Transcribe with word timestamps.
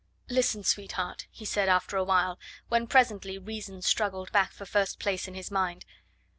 "Listen, 0.31 0.63
sweetheart," 0.63 1.27
he 1.29 1.45
said 1.45 1.69
after 1.69 1.95
awhile, 1.95 2.39
when 2.69 2.87
presently 2.87 3.37
reason 3.37 3.83
struggled 3.83 4.31
back 4.31 4.51
for 4.51 4.65
first 4.65 4.97
place 4.97 5.27
in 5.27 5.35
his 5.35 5.51
mind. 5.51 5.85